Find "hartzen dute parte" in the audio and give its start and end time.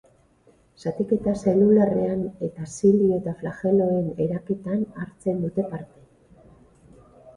5.03-6.47